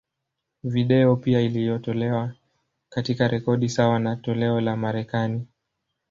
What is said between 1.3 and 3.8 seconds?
iliyotolewa, katika rekodi